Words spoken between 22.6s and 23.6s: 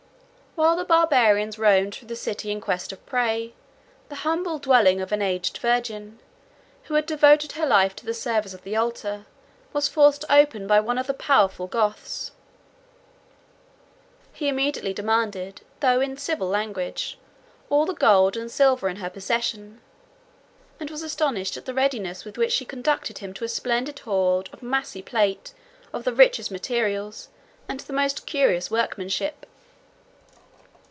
conducted him to a